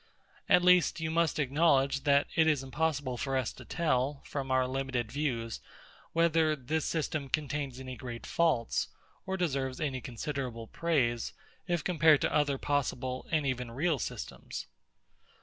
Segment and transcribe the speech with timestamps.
[0.49, 4.67] At least, you must acknowledge, that it is impossible for us to tell, from our
[4.67, 5.59] limited views,
[6.11, 8.87] whether this system contains any great faults,
[9.27, 11.33] or deserves any considerable praise,
[11.67, 14.65] if compared to other possible, and even real systems.